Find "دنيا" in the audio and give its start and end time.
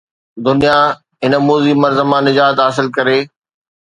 0.45-0.77